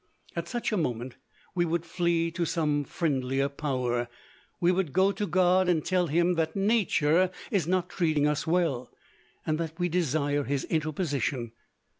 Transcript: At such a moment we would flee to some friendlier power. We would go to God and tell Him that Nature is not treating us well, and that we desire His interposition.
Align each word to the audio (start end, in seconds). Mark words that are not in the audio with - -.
At 0.35 0.47
such 0.47 0.71
a 0.71 0.77
moment 0.77 1.17
we 1.53 1.63
would 1.63 1.85
flee 1.85 2.31
to 2.31 2.43
some 2.43 2.83
friendlier 2.85 3.47
power. 3.47 4.07
We 4.59 4.71
would 4.71 4.93
go 4.93 5.11
to 5.11 5.27
God 5.27 5.69
and 5.69 5.85
tell 5.85 6.07
Him 6.07 6.33
that 6.33 6.55
Nature 6.55 7.29
is 7.51 7.67
not 7.67 7.89
treating 7.89 8.25
us 8.25 8.47
well, 8.47 8.89
and 9.45 9.59
that 9.59 9.77
we 9.79 9.89
desire 9.89 10.43
His 10.43 10.63
interposition. 10.63 11.51